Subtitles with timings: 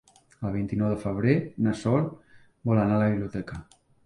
[0.47, 1.35] El vint-i-nou de febrer
[1.67, 2.09] na Sol
[2.71, 3.61] vol anar a la biblioteca.